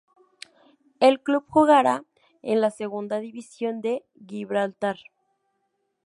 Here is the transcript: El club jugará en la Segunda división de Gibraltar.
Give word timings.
El 0.99 1.21
club 1.21 1.45
jugará 1.47 2.05
en 2.41 2.59
la 2.59 2.71
Segunda 2.71 3.19
división 3.19 3.81
de 3.81 4.03
Gibraltar. 4.27 4.97